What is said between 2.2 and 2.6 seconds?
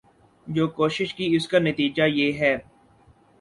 ہے۔